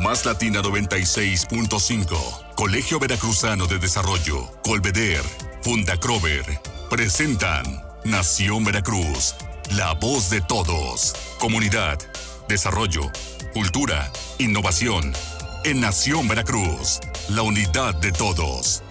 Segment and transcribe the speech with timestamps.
[0.00, 5.20] Más Latina 96.5, Colegio Veracruzano de Desarrollo, Colveder,
[5.60, 6.42] Fundacrover,
[6.88, 9.34] presentan Nación Veracruz,
[9.76, 11.98] la voz de todos, comunidad,
[12.48, 13.02] desarrollo,
[13.52, 15.12] cultura, innovación.
[15.64, 18.82] En Nación Veracruz, la unidad de todos.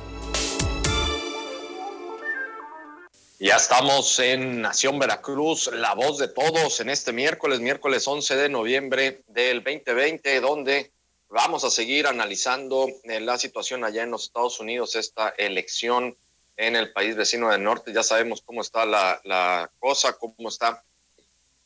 [3.40, 8.50] Ya estamos en Nación Veracruz, la voz de todos, en este miércoles, miércoles 11 de
[8.50, 10.92] noviembre del 2020, donde
[11.30, 16.18] vamos a seguir analizando eh, la situación allá en los Estados Unidos, esta elección
[16.58, 17.94] en el país vecino del norte.
[17.94, 20.84] Ya sabemos cómo está la, cosa, cómo está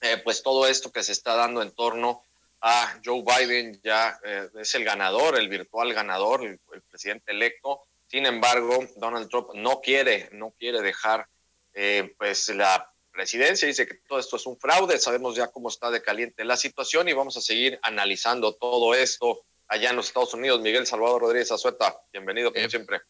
[0.01, 2.23] eh, pues todo esto que se está dando en torno
[2.61, 7.81] a Joe Biden, ya eh, es el ganador, el virtual ganador, el, presidente electo.
[8.07, 11.27] Sin embargo, Donald Trump no quiere, no quiere dejar
[11.73, 15.89] eh, pues la presidencia dice que todo esto es un fraude, sabemos ya cómo está
[15.89, 20.33] de caliente la situación y vamos a seguir analizando todo esto allá en los Estados
[20.35, 20.61] Unidos.
[20.61, 23.01] Miguel Salvador Rodríguez Azueta, bienvenido como eh, siempre.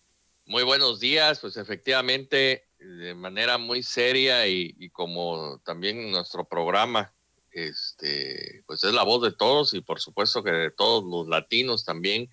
[0.46, 7.14] Muy buenos días, pues efectivamente de manera muy seria y, como también nuestro programa,
[7.52, 11.84] este, pues es la voz de todos y por supuesto que de todos los latinos
[11.84, 12.30] también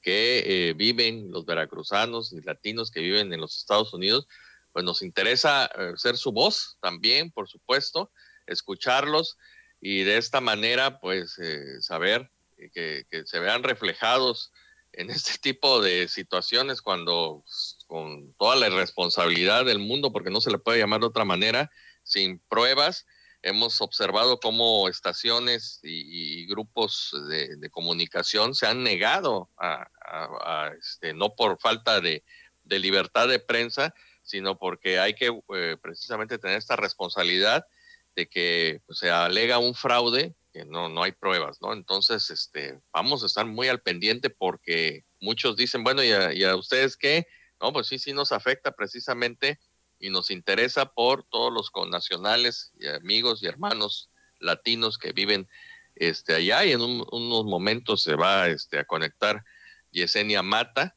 [0.00, 4.28] que eh, viven, los veracruzanos y latinos que viven en los Estados Unidos,
[4.72, 8.12] pues nos interesa eh, ser su voz también, por supuesto,
[8.46, 9.38] escucharlos
[9.80, 12.30] y de esta manera, pues, eh, saber
[12.70, 14.52] que, se vean reflejados
[14.92, 20.40] en este tipo de situaciones cuando pues, con toda la irresponsabilidad del mundo, porque no
[20.40, 21.70] se le puede llamar de otra manera,
[22.02, 23.06] sin pruebas,
[23.42, 31.58] hemos observado cómo estaciones y, grupos de, comunicación se han negado a, este, no por
[31.60, 32.24] falta de,
[32.64, 37.66] de libertad de prensa, sino porque hay que eh, precisamente tener esta responsabilidad
[38.14, 41.72] de que pues, se alega un fraude que no, no hay pruebas, ¿no?
[41.72, 46.96] Entonces, este, vamos a estar muy al pendiente porque muchos dicen, bueno, ¿y a, ustedes
[46.96, 47.26] qué?
[47.60, 49.58] No, pues sí, sí nos afecta precisamente
[49.98, 55.48] y nos interesa por todos los connacionales y amigos y hermanos latinos que viven
[55.94, 59.44] este, allá y en unos momentos se va este, a conectar
[59.90, 60.96] Yesenia Mata,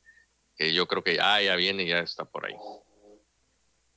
[0.57, 2.55] que yo creo que ya, ya viene, ya está por ahí.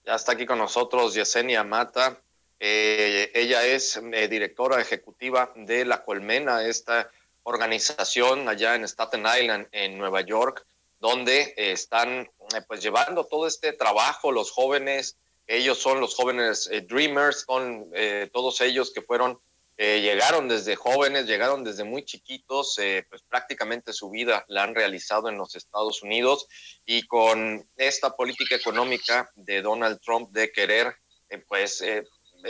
[0.05, 2.23] Ya está aquí con nosotros Yesenia Mata.
[2.61, 7.11] Eh, ella es eh, directora ejecutiva de La Colmena, esta
[7.45, 10.67] organización allá en Staten Island, en Nueva York,
[11.01, 15.17] donde están eh, pues llevando todo este trabajo los jóvenes.
[15.47, 17.91] Ellos son los jóvenes Dreamers, son
[18.33, 19.41] todos ellos que fueron
[19.81, 24.75] eh, llegaron desde jóvenes, llegaron desde muy chiquitos, eh, pues prácticamente su vida la han
[24.75, 26.49] realizado en los Estados Unidos
[26.85, 30.97] y con esta política económica de Donald Trump de querer
[31.29, 31.85] eh, pues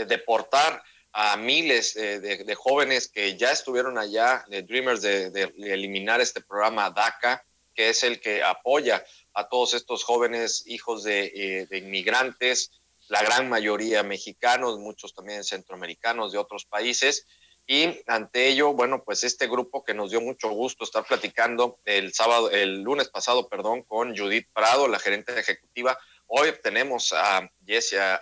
[0.06, 0.82] deportar
[1.12, 7.44] a miles de, jóvenes que ya estuvieron allá, de Dreamers, de, eliminar este programa DACA,
[7.74, 9.04] que es el que apoya
[9.34, 12.70] a todos estos jóvenes hijos de, de inmigrantes,
[13.08, 17.26] la gran mayoría mexicanos, muchos también centroamericanos de otros países.
[17.66, 22.14] Y ante ello, bueno, pues este grupo que nos dio mucho gusto estar platicando el
[22.14, 25.98] sábado, el lunes pasado, perdón, con Judith Prado, la gerente ejecutiva.
[26.26, 27.50] Hoy tenemos a,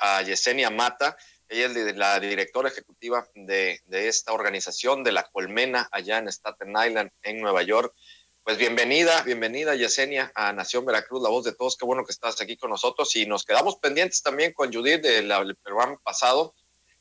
[0.01, 1.17] a Yesenia Mata,
[1.49, 6.71] ella es la directora ejecutiva de, de esta organización de la Colmena allá en Staten
[6.71, 7.95] Island, en Nueva York.
[8.43, 11.77] Pues bienvenida, bienvenida Yesenia a Nación Veracruz, la voz de todos.
[11.77, 15.57] Qué bueno que estás aquí con nosotros y nos quedamos pendientes también con Judith del
[15.63, 16.55] programa pasado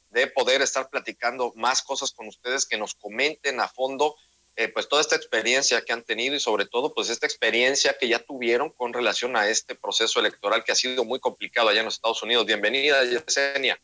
[0.09, 4.15] de poder estar platicando más cosas con ustedes, que nos comenten a fondo
[4.55, 8.07] eh, pues toda esta experiencia que han tenido y sobre todo pues esta experiencia que
[8.07, 11.85] ya tuvieron con relación a este proceso electoral que ha sido muy complicado allá en
[11.85, 12.45] los Estados Unidos.
[12.45, 13.79] Bienvenida Yesenia.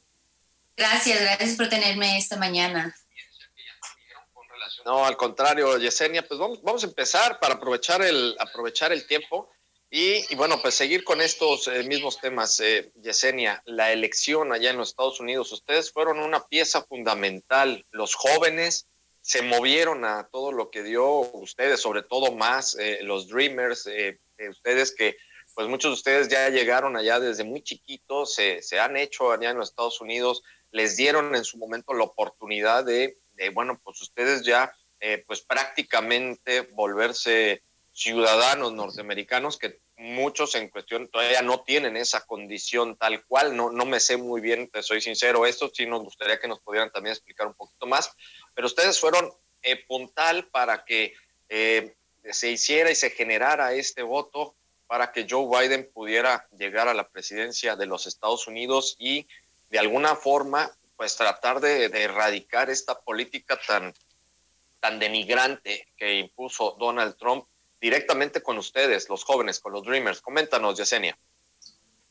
[0.76, 2.96] Gracias, gracias por tenerme esta mañana.
[4.86, 9.52] No, al contrario, Yesenia, pues vamos, vamos a empezar para aprovechar el, aprovechar el tiempo
[9.94, 12.60] y, bueno, pues seguir con estos eh, mismos temas.
[12.62, 17.86] Eh, Yesenia, la elección allá en los Estados Unidos, ustedes fueron una pieza fundamental.
[17.92, 18.88] Los jóvenes
[19.22, 24.20] se movieron a todo lo que dio ustedes, sobre todo más eh, los Dreamers, eh,
[24.50, 25.18] ustedes que
[25.54, 29.58] pues muchos de ustedes ya llegaron allá desde muy chiquitos, se han hecho allá en
[29.58, 30.42] los Estados Unidos,
[30.72, 33.18] les dieron en su momento la oportunidad de
[33.50, 37.64] bueno, pues ustedes ya, eh, pues prácticamente volverse
[37.94, 43.86] ciudadanos norteamericanos que muchos en cuestión todavía no tienen esa condición tal cual, no, no
[43.86, 47.14] me sé muy bien, te soy sincero, esto sí nos gustaría que nos pudieran también
[47.14, 48.12] explicar un poquito más,
[48.56, 49.32] pero ustedes fueron
[49.62, 51.14] eh, puntal para que
[51.50, 51.96] eh,
[52.32, 54.56] se hiciera y se generara este voto
[54.88, 59.28] para que Joe Biden pudiera llegar a la presidencia de los Estados Unidos y
[59.72, 63.92] de alguna forma pues tratar de, erradicar esta política tan,
[64.80, 67.46] tan denigrante que impuso Donald Trump
[67.80, 70.22] directamente con ustedes, los jóvenes, con los Dreamers.
[70.22, 71.18] Coméntanos, Yesenia.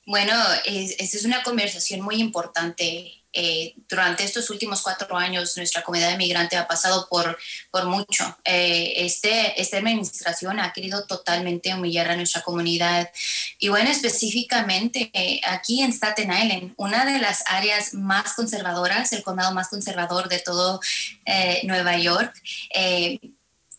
[0.07, 0.35] Bueno,
[0.65, 3.20] esta es una conversación muy importante.
[3.33, 7.39] Eh, durante estos últimos cuatro años, nuestra comunidad inmigrante ha pasado por,
[7.71, 8.37] por mucho.
[8.45, 13.11] Eh, este, esta administración ha querido totalmente humillar a nuestra comunidad.
[13.59, 19.23] Y bueno, específicamente eh, aquí en Staten Island, una de las áreas más conservadoras, el
[19.23, 20.81] condado más conservador de todo
[21.65, 22.35] Nueva York,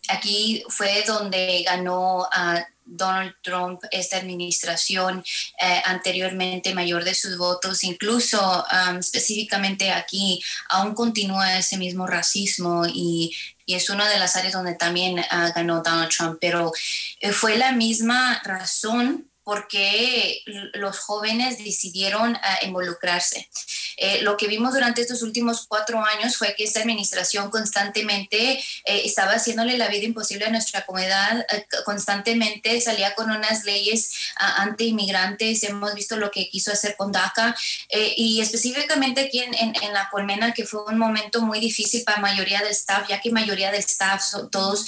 [0.07, 5.23] aquí fue donde ganó a Donald Trump, esta administración
[5.61, 12.85] eh, anteriormente mayor de sus votos, incluso um, específicamente aquí, aún continúa ese mismo racismo
[12.87, 13.35] y,
[13.67, 16.73] es una de las áreas donde también uh, ganó Donald Trump, pero
[17.21, 20.41] eh, fue la misma razón porque
[20.73, 23.49] los jóvenes decidieron ah, involucrarse.
[23.97, 28.61] Eh, lo que vimos durante estos últimos cuatro años fue que esta administración constantemente eh,
[29.05, 34.63] estaba haciéndole la vida imposible a nuestra comunidad, eh, constantemente salía con unas leyes ah,
[34.63, 37.55] anti-inmigrantes, hemos visto lo que quiso hacer con DACA
[38.15, 42.21] y específicamente aquí en, en, la Colmena, que fue un momento muy difícil para la
[42.21, 44.85] mayoría del staff, ya que mayoría del staff todos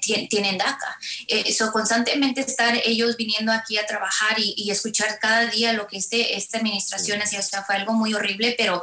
[0.00, 0.98] tienen DACA.
[1.28, 6.36] Eso constantemente estar ellos viniendo aquí a trabajar y, escuchar cada día lo que este,
[6.36, 8.82] esta administración hacía, o sea, fue algo muy horrible, pero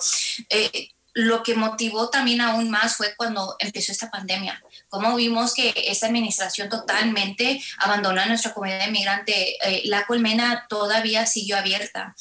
[0.49, 4.61] eh, lo que motivó también aún más fue cuando empezó esta pandemia.
[4.89, 9.55] Como vimos que esta administración totalmente abandonó a nuestra comunidad inmigrante.
[9.63, 12.15] Eh, la colmena todavía siguió abierta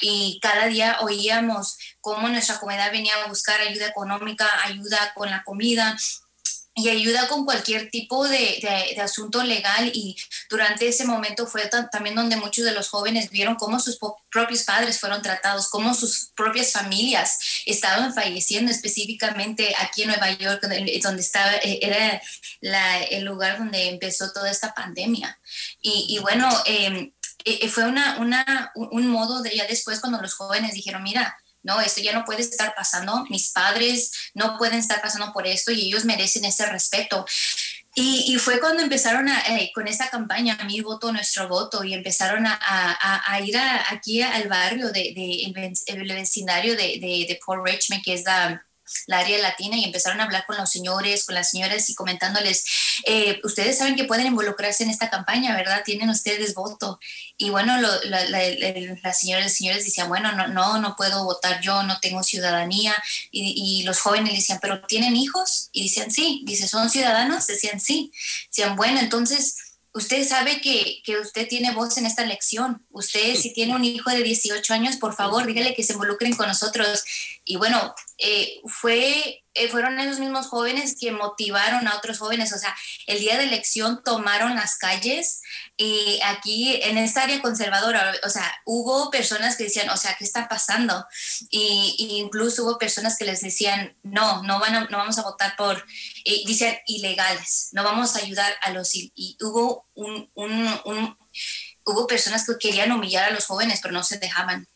[0.00, 5.42] y cada día oíamos cómo nuestra comunidad venía a buscar ayuda económica, ayuda con la
[5.44, 5.96] comida,
[6.78, 8.58] y ayuda con cualquier tipo de,
[8.94, 10.16] de, asunto legal y
[10.48, 13.98] durante ese momento fue también donde muchos de los jóvenes vieron cómo sus
[14.30, 20.62] propios padres fueron tratados, cómo sus propias familias estaban falleciendo específicamente aquí en Nueva York,
[21.02, 22.22] donde estaba, eh, era
[22.60, 25.38] la, el lugar donde empezó toda esta pandemia.
[25.82, 27.12] Y, y bueno, em,
[27.44, 31.80] eh, fue una, una, un modo de ya después cuando los jóvenes dijeron, mira, no,
[31.80, 35.86] esto ya no puede estar pasando, mis padres no pueden estar pasando por esto y
[35.86, 37.24] ellos merecen ese respeto.
[38.00, 42.46] Y, fue cuando empezaron a, eh, con esta campaña, mi voto, nuestro voto, y empezaron
[42.46, 43.56] a, a, ir
[43.90, 45.52] aquí al barrio, de, de
[45.86, 48.64] el, vecindario de, de, de Port Richmond, que es la
[49.06, 52.64] la área latina y empezaron a hablar con los señores, con las señoras y comentándoles,
[53.04, 55.82] eh, ustedes saben que pueden involucrarse en esta campaña, ¿verdad?
[55.84, 56.98] Tienen ustedes voto.
[57.36, 62.00] Y bueno, las señoras y señores decían, bueno, no, no, no puedo votar yo, no
[62.00, 62.94] tengo ciudadanía.
[63.30, 65.70] Y, los jóvenes decían, ¿pero tienen hijos?
[65.72, 66.42] Y decían, sí.
[66.44, 67.46] Dice, ¿son ciudadanos?
[67.46, 68.12] Decían, sí.
[68.48, 69.56] Decían, bueno, entonces
[69.98, 72.86] usted sabe que, que, usted tiene voz en esta elección.
[72.90, 76.46] Usted, si tiene un hijo de 18 años, por favor, dígale que se involucren con
[76.46, 77.04] nosotros.
[77.44, 82.52] Y bueno, eh, fue, fueron esos mismos jóvenes que motivaron a otros jóvenes.
[82.52, 82.76] O sea,
[83.06, 85.42] el día de elección tomaron las calles
[85.76, 90.24] y aquí en esta área conservadora, o sea, hubo personas que decían, o sea, ¿qué
[90.24, 91.06] está pasando?
[91.50, 95.84] Y, incluso hubo personas que les decían, no, no, van no vamos a votar por,
[96.24, 98.94] y dicen, ilegales, no vamos a ayudar a los...
[98.94, 101.16] Y hubo, un, un,
[101.84, 104.66] hubo personas que querían humillar a los jóvenes, pero no se dejaban.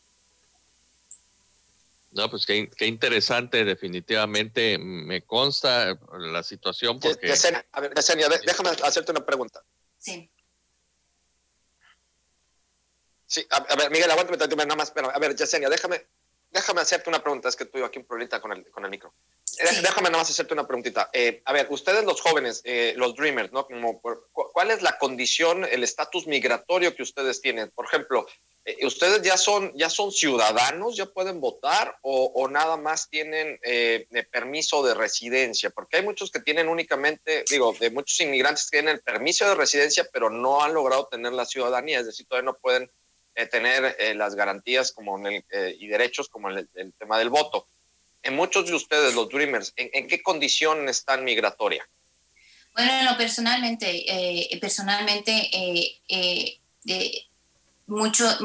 [2.13, 7.27] No, pues qué, interesante, definitivamente me consta la situación porque...
[7.27, 9.63] Yesenia, a ver, déjame hacerte una pregunta.
[9.97, 10.29] Sí.
[13.25, 16.05] Sí, a, ver, Miguel, aguántame nada más, pero, a ver, Yesenia, déjame,
[16.51, 19.13] déjame hacerte una pregunta, es que tuve aquí un problemita con el, con el micro.
[19.57, 21.09] Déjame nada más hacerte una preguntita.
[21.13, 23.65] Eh, a ver, ustedes los jóvenes, eh, los dreamers, ¿no?
[23.65, 27.69] Como, ¿Cuál es la condición, el estatus migratorio que ustedes tienen?
[27.71, 28.25] Por ejemplo,
[28.65, 34.07] eh, ¿Ustedes ya son, ya son ciudadanos, ya pueden votar o, nada más tienen eh,
[34.31, 35.69] permiso de residencia?
[35.69, 39.55] Porque hay muchos que tienen únicamente, digo, de muchos inmigrantes que tienen el permiso de
[39.55, 42.89] residencia, pero no han logrado tener la ciudadanía, es decir, todavía no pueden
[43.35, 45.43] eh, tener las garantías como en el,
[45.79, 47.67] y derechos como en el, tema del voto.
[48.23, 51.87] En muchos de ustedes, los Dreamers, ¿en, qué condición están migratoria?
[52.73, 54.05] Bueno, personalmente,
[54.59, 57.27] personalmente, de, mucho, eh,
[57.87, 58.39] muchos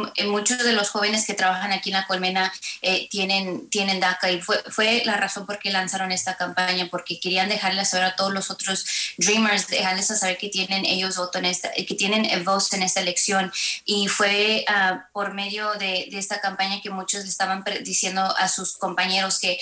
[0.65, 2.53] de los jóvenes que trabajan aquí en la colmena
[2.83, 7.21] eh, tienen, tienen DACA y fue, fue la razón por qué lanzaron esta campaña, porque
[7.21, 8.85] querían dejarles saber a todos los otros
[9.17, 13.53] Dreamers, dejarles saber que tienen ellos voto en esta, que tienen voz en esta elección.
[13.85, 19.39] Y fue ah, por medio de, esta campaña que muchos estaban diciendo a sus compañeros
[19.39, 19.59] que,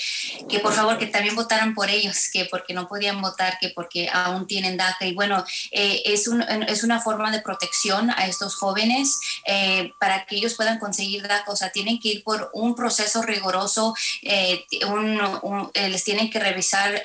[0.49, 4.09] que por favor que también votaran por ellos, que porque no podían votar, que porque
[4.11, 5.05] aún tienen DACA.
[5.05, 9.19] Y bueno, eh, es, un, es una forma de protección a estos jóvenes.
[9.45, 11.51] Eh, eh, para que ellos puedan conseguir DACA.
[11.51, 14.65] O sea, tienen que ir por un proceso riguroso, eh,
[15.75, 17.01] les tienen que revisar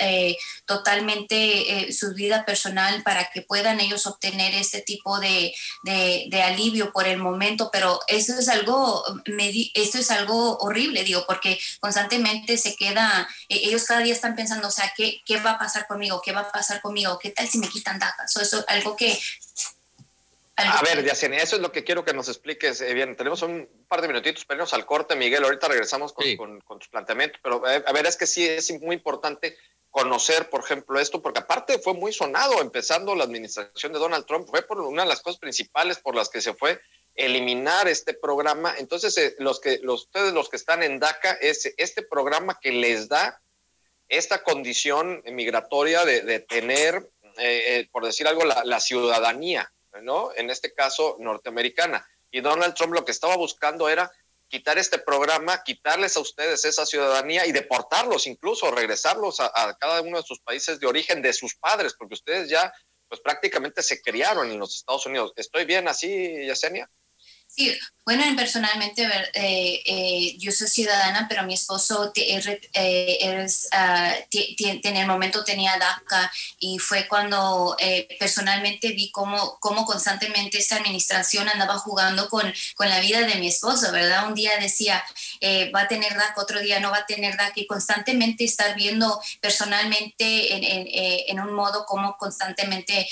[0.66, 7.06] totalmente su vida personal para que puedan ellos obtener este tipo de, de, alivio por
[7.06, 7.70] el momento.
[7.72, 9.04] Pero eso es algo,
[9.74, 14.70] esto es algo horrible, digo, porque constantemente se queda, ellos cada día están pensando, o
[14.72, 16.22] sea, ¿qué, qué va a pasar conmigo?
[16.24, 17.18] ¿Qué va a pasar conmigo?
[17.18, 18.24] ¿Qué tal si me quitan DACA?
[18.24, 19.18] eso es algo que
[20.56, 23.16] a ver, Yacine, eso es lo que quiero que nos expliques eh, bien.
[23.16, 25.44] Tenemos un par de minutitos para irnos al corte, Miguel.
[25.44, 28.96] Ahorita regresamos con, con, tus planteamientos, pero eh, a ver, es que sí es muy
[28.96, 29.56] importante
[29.90, 34.48] conocer, por ejemplo, esto, porque aparte fue muy sonado empezando la administración de Donald Trump,
[34.48, 36.80] fue por una de las cosas principales por las que se fue
[37.14, 38.74] eliminar este programa.
[38.78, 42.72] Entonces, eh, los que, los, ustedes los que están en DACA, es este programa que
[42.72, 43.40] les da
[44.08, 47.08] esta condición migratoria de, tener,
[47.92, 50.30] por decir algo, la ciudadanía ¿no?
[50.34, 52.06] En este caso, norteamericana.
[52.30, 54.10] Y Donald Trump lo que estaba buscando era
[54.48, 60.18] quitar este programa, quitarles a ustedes esa ciudadanía y deportarlos incluso, regresarlos a, cada uno
[60.18, 62.72] de sus países de origen de sus padres, porque ustedes ya
[63.08, 65.32] pues prácticamente se criaron en los Estados Unidos.
[65.36, 66.08] ¿Estoy bien así,
[66.46, 66.88] Yesenia?
[67.54, 67.70] Sí,
[68.04, 69.04] bueno, personalmente,
[69.34, 76.32] eh, eh, yo soy ciudadana, pero mi esposo eh, ah, en el momento tenía DACA
[76.58, 77.76] y fue cuando
[78.18, 83.46] personalmente vi cómo, cómo constantemente esta administración andaba jugando con, con la vida de mi
[83.46, 84.26] esposo, ¿verdad?
[84.26, 85.04] Un día decía,
[85.72, 89.20] va a tener DACA, otro día no va a tener DACA y constantemente estar viendo
[89.40, 90.86] personalmente en, en,
[91.28, 93.08] en un modo como constantemente,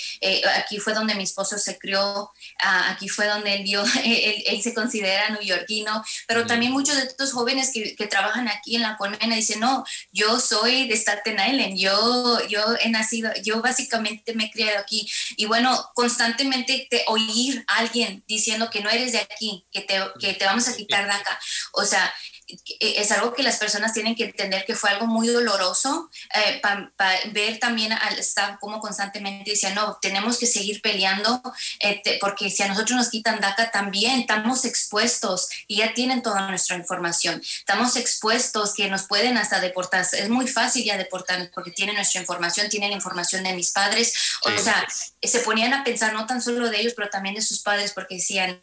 [0.56, 3.84] aquí fue donde mi esposo se crió, ah, aquí fue donde él vio,
[4.30, 8.76] él, él se considera neoyorquino, pero también muchos de estos jóvenes que, que, trabajan aquí
[8.76, 13.62] en la colmena dicen, no, yo soy de Staten Island, yo, yo he nacido, yo
[13.62, 15.08] básicamente me he criado aquí.
[15.36, 20.00] Y bueno, constantemente te, oír a alguien diciendo que no eres de aquí, que te,
[20.18, 21.38] que te vamos a quitar de acá.
[21.72, 22.12] O sea,
[22.80, 26.92] es algo que las personas tienen que entender que fue algo muy doloroso eh, para
[27.32, 31.42] ver también al staff como constantemente decía, no, tenemos que seguir peleando
[31.80, 36.48] eh, porque si a nosotros nos quitan DACA también estamos expuestos y ya tienen toda
[36.48, 41.70] nuestra información, estamos expuestos que nos pueden hasta deportar, es muy fácil ya deportarnos porque
[41.70, 44.86] tienen nuestra información, tienen información de mis padres, o sea,
[45.22, 48.16] se ponían a pensar no tan solo de ellos, pero también de sus padres porque
[48.16, 48.60] decían,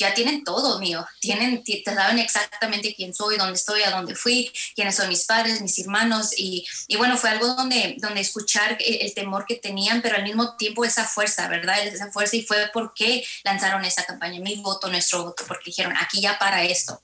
[0.00, 4.50] ya tienen todo mío, tienen, te saben exactamente quién soy, dónde estoy, a dónde fui,
[4.74, 9.12] quiénes son mis padres, mis hermanos, y, y bueno, fue algo donde, donde escuchar el,
[9.14, 11.86] temor que tenían, pero al mismo tiempo esa fuerza, ¿verdad?
[11.86, 16.20] Esa fuerza y fue porque lanzaron esa campaña, mi voto, nuestro voto, porque dijeron, aquí
[16.20, 17.02] ya para esto.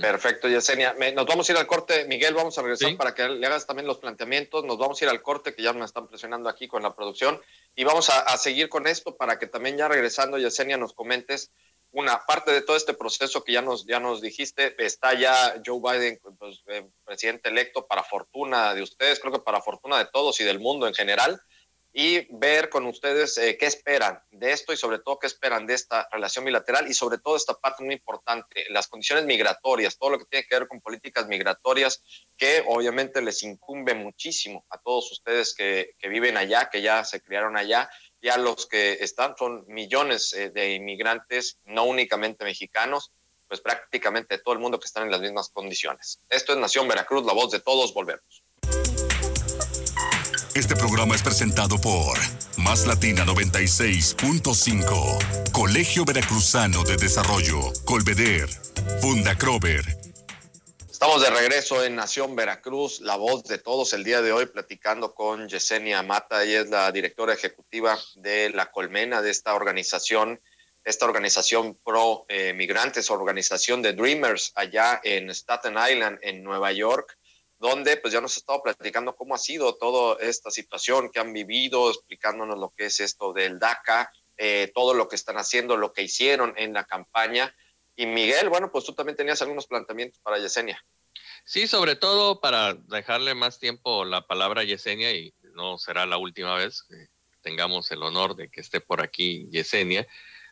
[0.00, 0.94] Perfecto, Yesenia.
[1.14, 2.04] Nos vamos a ir al corte.
[2.04, 4.62] Miguel, vamos a regresar para que le hagas también los planteamientos.
[4.64, 7.40] Nos vamos a ir al corte, que ya me están presionando aquí con la producción.
[7.74, 11.50] Y vamos a, a seguir con esto para que también ya regresando, Yesenia, nos comentes
[11.94, 15.80] una parte de todo este proceso que ya nos, ya nos dijiste, está ya Joe
[15.80, 20.40] Biden, pues, eh, presidente electo, para fortuna de ustedes, creo que para fortuna de todos
[20.40, 21.40] y del mundo en general,
[21.96, 25.74] y ver con ustedes eh, qué esperan de esto y sobre todo qué esperan de
[25.74, 30.18] esta relación bilateral y sobre todo esta parte muy importante, las condiciones migratorias, todo lo
[30.18, 32.02] que tiene que ver con políticas migratorias,
[32.36, 37.20] que obviamente les incumbe muchísimo a todos ustedes que, que viven allá, que ya se
[37.20, 37.88] criaron allá
[38.24, 43.12] ya los que están son millones eh, de inmigrantes, no únicamente mexicanos,
[43.46, 46.20] pues prácticamente todo el mundo que están en las mismas condiciones.
[46.30, 48.42] Esto es Nación Veracruz, la voz de todos, volvemos.
[50.54, 52.16] Este programa es presentado por
[52.56, 58.48] Más Latina 96.5, Colegio Veracruzano de Desarrollo, Colveder,
[59.02, 59.84] Funda Crover,
[60.94, 65.12] Estamos de regreso en Nación Veracruz, la voz de todos el día de hoy, platicando
[65.12, 66.44] con Yesenia Mata.
[66.44, 70.40] Ella es la directora ejecutiva de La Colmena, de esta organización,
[70.84, 77.18] esta organización pro eh, migrantes, organización de Dreamers allá en Staten Island, en Nueva York,
[77.58, 81.32] donde pues ya nos ha estado platicando cómo ha sido toda esta situación que han
[81.32, 85.92] vivido, explicándonos lo que es esto del DACA, eh, todo lo que están haciendo, lo
[85.92, 87.52] que hicieron en la campaña.
[87.96, 90.82] Y Miguel, bueno, pues tú también tenías algunos planteamientos para Yesenia.
[91.44, 96.16] Sí, sobre todo para dejarle más tiempo la palabra a Yesenia y no será la
[96.16, 97.08] última vez que
[97.42, 100.06] tengamos el honor de que esté por aquí Yesenia,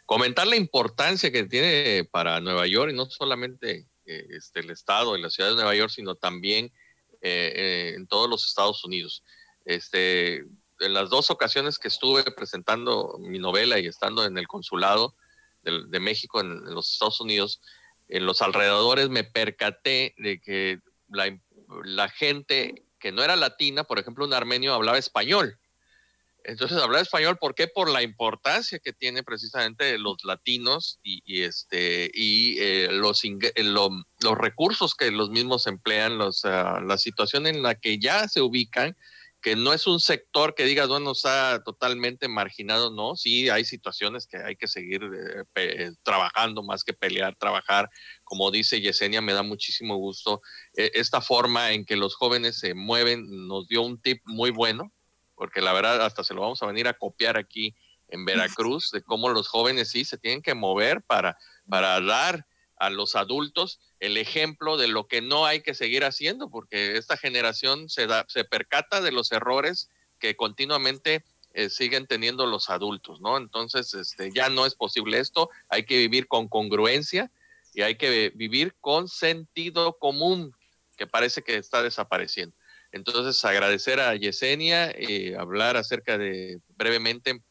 [0.05, 5.17] comentar la importancia que tiene para Nueva York y no solamente eh, este, el estado
[5.17, 6.67] y la ciudad de Nueva York, sino también
[7.23, 9.25] eh, eh, en todos los Estados Unidos.
[9.65, 10.45] Este,
[10.81, 15.15] en las dos ocasiones que estuve presentando mi novela y estando en el consulado
[15.63, 17.61] de, México en los Estados Unidos,
[18.09, 24.25] en los alrededores me percaté de que la, gente que no era latina, por ejemplo,
[24.25, 25.59] un armenio hablaba español.
[26.45, 27.69] Entonces, hablar español, ¿por qué?
[27.69, 34.95] Por la importancia que tiene precisamente los latinos y, este y eh, los, los recursos
[34.97, 38.97] que los mismos emplean, ah, la situación en la que ya se ubican,
[39.43, 44.27] que no es un sector que digas, bueno, está totalmente marginado, no, sí hay situaciones
[44.27, 45.03] que hay que seguir
[45.57, 47.91] eh, trabajando más que pelear, trabajar,
[48.23, 50.43] como dice Yesenia, me da muchísimo gusto
[50.77, 54.93] eh, esta forma en que los jóvenes se mueven, nos dio un tip muy bueno,
[55.35, 57.75] porque la verdad hasta se lo vamos a venir a copiar aquí
[58.09, 61.37] en Veracruz, de cómo los jóvenes sí se tienen que mover para,
[61.69, 62.47] para dar
[62.83, 67.17] a los adultos el ejemplo de lo que no hay que seguir haciendo, porque esta
[67.17, 71.25] generación se, se percata de los errores que continuamente
[71.55, 73.37] eh, siguen teniendo los adultos, ¿no?
[73.37, 77.31] Entonces, este, ya no es posible esto, hay que vivir con congruencia
[77.73, 80.53] y hay que vivir con sentido común,
[80.97, 82.57] que parece que está desapareciendo.
[82.91, 87.43] Entonces, agradecer a Yesenia, y eh, hablar acerca de brevemente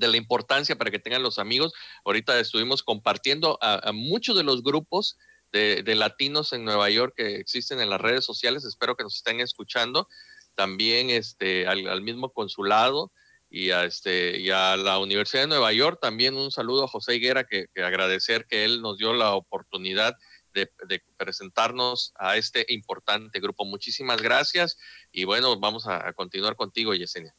[0.00, 1.72] de la importancia para que tengan los amigos.
[2.04, 5.16] Ahorita estuvimos compartiendo a, muchos de los grupos
[5.52, 8.64] de, latinos en Nueva York que existen en las redes sociales.
[8.64, 10.08] Espero que nos estén escuchando.
[10.54, 13.12] También este, al, mismo consulado
[13.48, 15.98] y a, este, y a la Universidad de Nueva York.
[16.00, 20.16] También un saludo a José Higuera, que, que agradecer que él nos dio la oportunidad
[20.52, 23.64] de, presentarnos a este importante grupo.
[23.64, 24.78] Muchísimas gracias
[25.12, 27.34] y bueno, vamos a, continuar contigo, Yesenia.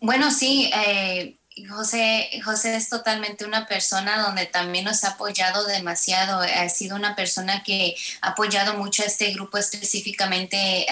[0.00, 1.36] Bueno, sí, eh,
[1.70, 6.40] José, José es totalmente una persona donde también nos ha apoyado demasiado.
[6.40, 10.86] Ha sido una persona que ha apoyado mucho a este grupo específicamente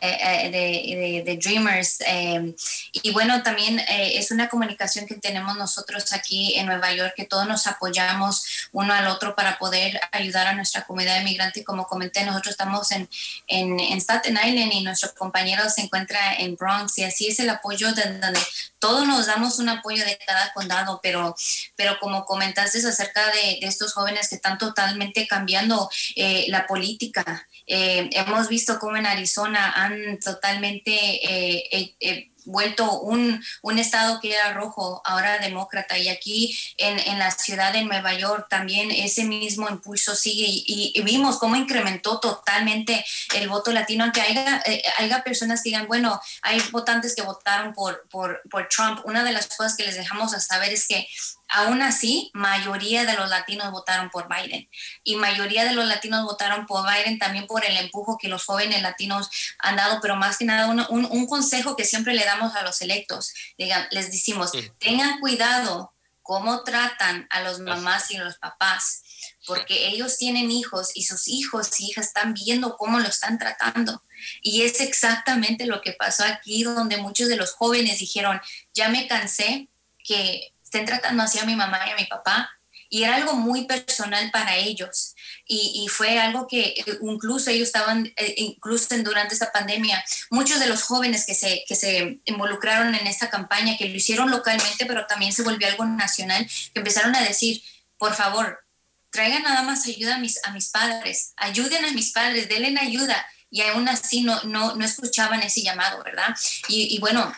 [0.00, 1.98] de, Dreamers.
[2.06, 2.54] Em,
[2.92, 7.24] y bueno, también eh, es una comunicación que tenemos nosotros aquí en Nueva York, que
[7.24, 11.62] todos nos apoyamos uno al otro para poder ayudar a nuestra comunidad inmigrante.
[11.64, 13.08] Como comenté, nosotros estamos en,
[13.46, 17.50] en, en Staten Island y nuestro compañero se encuentra en Bronx y así es el
[17.50, 18.40] apoyo de donde
[18.80, 21.34] todos nos damos un apoyo de cada condado, pero,
[21.76, 28.10] pero como comentaste acerca de, estos jóvenes que están totalmente cambiando eh, la política, eh,
[28.12, 35.02] hemos visto cómo en Arizona han totalmente eh, vuelto un, un, estado que era rojo,
[35.04, 35.98] ahora demócrata.
[35.98, 41.00] Y aquí en, en, la ciudad de Nueva York también ese mismo impulso sigue y,
[41.02, 43.04] vimos cómo incrementó totalmente
[43.34, 47.74] el voto latino, aunque haya, eh, haya personas que digan, bueno, hay votantes que votaron
[47.74, 49.00] por, por, por Trump.
[49.04, 51.06] Una de las cosas que les dejamos a saber es que
[51.48, 54.68] Aún así, mayoría de los latinos votaron por Biden
[55.02, 58.82] y mayoría de los latinos votaron por Biden también por el empujo que los jóvenes
[58.82, 59.28] latinos
[59.58, 62.80] han dado, pero más que nada un, un, consejo que siempre le damos a los
[62.80, 63.32] electos.
[63.58, 69.02] Digan, les decimos, tengan cuidado cómo tratan a los mamás y los papás,
[69.46, 74.02] porque ellos tienen hijos y sus hijos y hijas están viendo cómo lo están tratando.
[74.40, 78.40] Y es exactamente lo que pasó aquí, donde muchos de los jóvenes dijeron,
[78.72, 79.68] ya me cansé
[80.02, 82.50] que estén tratando así a mi mamá y a mi papá.
[82.90, 85.14] Y era algo muy personal para ellos.
[85.46, 90.66] Y, fue algo que eh, incluso ellos estaban, eh, incluso durante esta pandemia, muchos de
[90.66, 95.06] los jóvenes que se, que se involucraron en esta campaña, que lo hicieron localmente, pero
[95.06, 97.62] también se volvió algo nacional, que empezaron a decir,
[97.98, 98.64] por favor,
[99.10, 103.26] traigan nada más ayuda a mis, a mis padres, ayuden a mis padres, denle ayuda.
[103.50, 106.34] Y aún así no, no, no escuchaban ese llamado, ¿verdad?
[106.68, 107.32] Y, y bueno,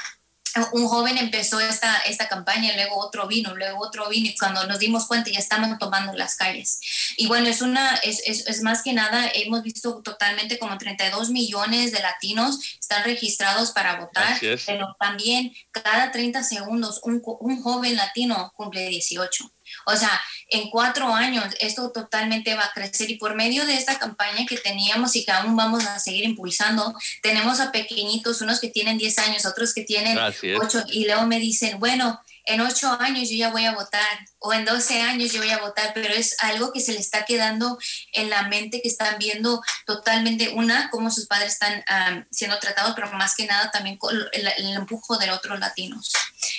[0.73, 4.79] un joven empezó esta, esta campaña, luego otro vino, luego otro vino, y cuando nos
[4.79, 6.81] dimos cuenta ya estaban tomando las calles.
[7.17, 11.31] Y bueno, es, una, es, es, es, más que nada, hemos visto totalmente como 32
[11.31, 17.97] millones de latinos están registrados para votar, pero también cada 30 segundos un, un joven
[17.97, 19.56] latino cumple 18.
[19.87, 23.99] O sea, en cuatro años esto totalmente va a crecer y por medio de esta
[23.99, 28.69] campaña que teníamos y que aún vamos a seguir impulsando, tenemos a pequeñitos, unos que
[28.69, 33.29] tienen 10 años, otros que tienen 8 y luego me dicen, bueno, en 8 años
[33.29, 36.37] yo ya voy a votar o en 12 años yo voy a votar, pero es
[36.41, 37.79] algo que se le está quedando
[38.13, 41.85] en la mente, que están viendo totalmente, una, cómo sus padres están
[42.31, 43.99] siendo tratados, pero más que nada también
[44.33, 46.13] el, el empujo de otros latinos.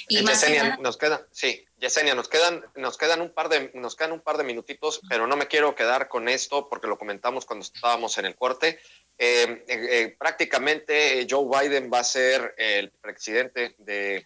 [0.07, 4.13] Y Yesenia, nos queda, sí, Yesenia, nos quedan, nos quedan un par de, nos quedan
[4.13, 7.63] un par de minutitos, pero no me quiero quedar con esto porque lo comentamos cuando
[7.63, 8.79] estábamos en el corte.
[9.19, 14.25] Eh, eh, eh, prácticamente Joe Biden va a ser el presidente de,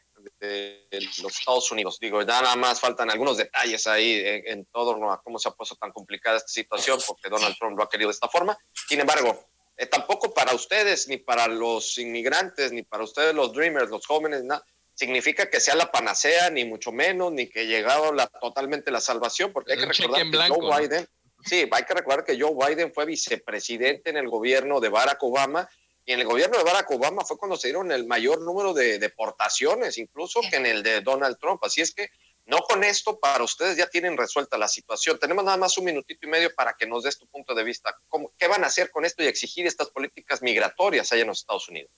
[1.21, 1.99] los Estados Unidos.
[1.99, 5.75] Digo, ya nada más faltan algunos detalles ahí en, torno a cómo se ha puesto
[5.75, 8.57] tan complicada esta situación, porque Donald Trump lo ha querido de esta forma.
[8.87, 9.49] Sin embargo,
[9.89, 14.63] tampoco para ustedes, ni para los inmigrantes, ni para ustedes los Dreamers, los jóvenes, nada
[15.01, 19.51] significa que sea la panacea, ni mucho menos, ni que llegado la, totalmente la salvación,
[19.51, 21.07] porque hay que recordar que Joe Biden,
[21.43, 25.67] sí, hay que recordar que Joe Biden fue vicepresidente en el gobierno de Barack Obama
[26.05, 28.99] y en el gobierno de Barack Obama fue cuando se dieron el mayor número de
[28.99, 31.63] deportaciones, incluso que en el de Donald Trump.
[31.63, 32.11] Así es que
[32.45, 35.17] no con esto para ustedes ya tienen resuelta la situación.
[35.17, 37.97] Tenemos nada más un minutito y medio para que nos des tu punto de vista.
[38.07, 41.39] ¿Cómo, ¿Qué van a hacer con esto y exigir estas políticas migratorias allá en los
[41.39, 41.89] Estados Unidos?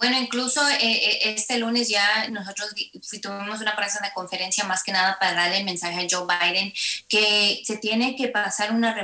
[0.00, 2.74] Bueno, incluso eh, eh, este lunes ya nosotros
[3.20, 6.72] tuvimos una prensa de conferencia más que nada para darle el mensaje a Joe Biden
[7.06, 8.96] que se tiene que pasar una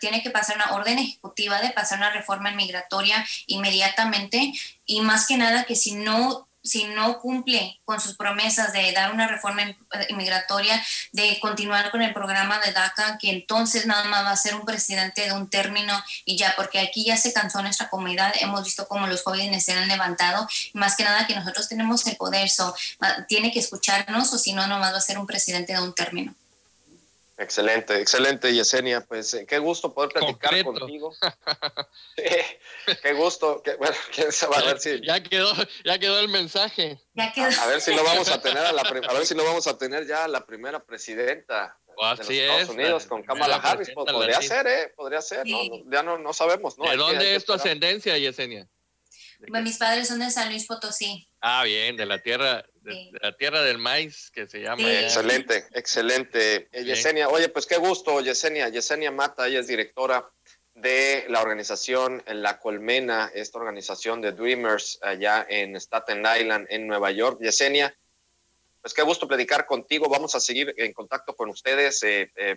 [0.00, 4.54] tiene que pasar una orden ejecutiva de pasar una reforma migratoria inmediatamente
[4.86, 9.12] y más que nada que si no si no cumple con sus promesas de dar
[9.12, 9.62] una reforma
[10.08, 14.54] inmigratoria, de continuar con el programa de DACA, que entonces nada más va a ser
[14.54, 18.64] un presidente de un término y ya, porque aquí ya se cansó nuestra comunidad, hemos
[18.64, 22.50] visto cómo los jóvenes se han levantado, más que nada que nosotros tenemos el poder,
[22.50, 22.74] so,
[23.28, 26.34] tiene que escucharnos o si no, nomás va a ser un presidente de un término.
[27.40, 29.00] Excelente, excelente, Yesenia.
[29.00, 31.14] Pues eh, qué gusto poder platicar contigo.
[33.02, 33.62] qué gusto.
[33.78, 35.00] bueno, quién sabe a ver si.
[35.00, 35.50] Ya quedó,
[35.82, 37.00] ya quedó el mensaje.
[37.16, 39.78] A, ver si lo vamos a tener a, la, a ver si lo vamos a
[39.78, 43.90] tener ya la primera presidenta de los Estados Unidos con Kamala Harris.
[43.90, 44.92] Podría ser, ¿eh?
[44.94, 45.46] Podría ser.
[45.46, 46.76] No, ya no, no sabemos.
[46.76, 46.90] ¿no?
[46.90, 48.68] ¿De dónde es tu ascendencia, Yesenia?
[49.48, 51.26] mis padres son de San Luis Potosí.
[51.40, 54.82] Ah, bien, de la tierra, de, la tierra del maíz que se llama.
[55.00, 56.68] Excelente, excelente.
[56.72, 58.68] Eh, Yesenia, oye, pues qué gusto, Yesenia.
[58.68, 60.30] Yesenia Mata, ella es directora
[60.74, 67.10] de la organización La Colmena, esta organización de Dreamers allá en Staten Island, en Nueva
[67.10, 67.38] York.
[67.40, 67.94] Yesenia,
[68.80, 70.08] pues qué gusto platicar contigo.
[70.08, 72.56] Vamos a seguir en contacto con ustedes eh, eh,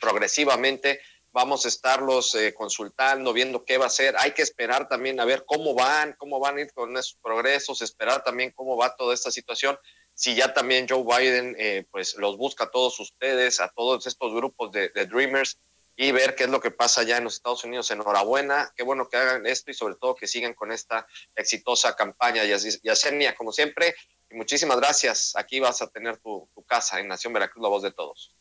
[0.00, 1.00] progresivamente
[1.32, 4.16] vamos a estarlos eh, consultando, viendo qué va a ser.
[4.18, 7.82] Hay que esperar también a ver cómo van, cómo van a ir con esos progresos,
[7.82, 9.78] esperar también cómo va toda esta situación.
[10.14, 14.34] Si ya también Joe Biden eh, pues los busca a todos ustedes, a todos estos
[14.34, 15.58] grupos de, Dreamers
[15.96, 17.90] y ver qué es lo que pasa ya en los Estados Unidos.
[17.90, 22.42] Enhorabuena, qué bueno que hagan esto y sobre todo que sigan con esta exitosa campaña.
[22.44, 23.94] Yasenia, como siempre,
[24.30, 25.34] y muchísimas gracias.
[25.36, 28.34] Aquí vas a tener tu, tu casa en Nación Veracruz, la voz de todos.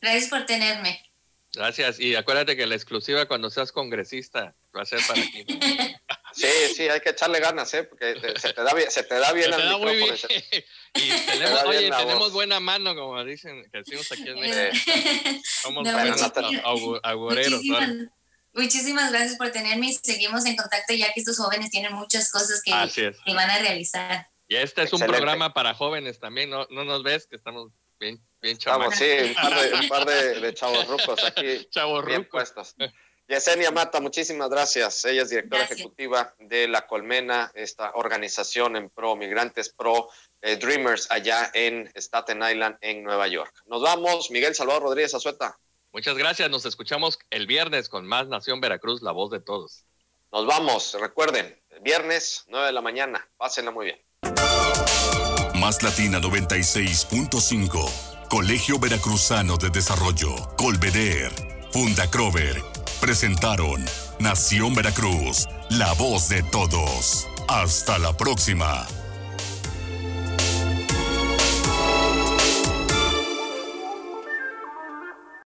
[0.00, 1.07] Gracias por tenerme.
[1.58, 1.98] Gracias.
[1.98, 5.44] Y acuérdate que la exclusiva cuando seas congresista va a ser para ti.
[6.30, 7.84] Sí, sí, hay que echarle ganas, ¿eh?
[7.84, 10.14] Porque se te da bien, se te da bien al micrófono.
[10.94, 15.40] Y tenemos, oye, tenemos buena mano, como dicen, que decimos aquí en México.
[15.62, 17.62] Somos no, agureros.
[18.52, 22.62] Muchísimas, gracias por tenerme y seguimos en contacto ya que estos jóvenes tienen muchas cosas
[22.62, 22.72] que,
[23.24, 24.28] que van a realizar.
[24.48, 26.66] Y este es un programa para jóvenes también, ¿no?
[26.70, 30.54] ¿No nos ves que estamos bien Bien Estamos, sí, un par de, un par de,
[30.54, 31.66] chavos rucos aquí.
[31.70, 32.76] Chavos bien puestos.
[33.28, 35.04] Yesenia Mata, muchísimas gracias.
[35.04, 40.08] Ella es directora ejecutiva de La Colmena, esta organización en pro migrantes, pro
[40.40, 43.52] eh, Dreamers, allá en Staten Island, en Nueva York.
[43.66, 45.58] Nos vamos, Miguel Salvador Rodríguez Azueta.
[45.92, 46.48] Muchas gracias.
[46.48, 49.84] Nos escuchamos el viernes con más Nación Veracruz, la voz de todos.
[50.32, 50.96] Nos vamos.
[50.98, 53.28] Recuerden, viernes, 9 de la mañana.
[53.36, 54.00] Pásenla muy bien.
[55.54, 61.32] Más Latina 96.5 Colegio Veracruzano de Desarrollo, Colveder,
[61.72, 62.62] Fundacrover,
[63.00, 63.82] presentaron
[64.18, 67.26] Nación Veracruz, la voz de todos.
[67.48, 68.86] Hasta la próxima.